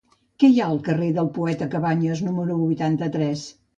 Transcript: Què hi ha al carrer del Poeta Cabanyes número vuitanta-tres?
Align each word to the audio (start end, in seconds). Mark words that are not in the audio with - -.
Què 0.43 0.47
hi 0.53 0.55
ha 0.61 0.69
al 0.75 0.79
carrer 0.87 1.09
del 1.17 1.29
Poeta 1.37 1.67
Cabanyes 1.75 2.25
número 2.31 2.57
vuitanta-tres? 2.63 3.45